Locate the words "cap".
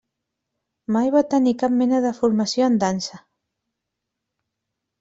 1.65-1.75